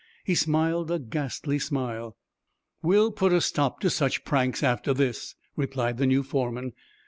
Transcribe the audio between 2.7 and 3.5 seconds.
"We'll put a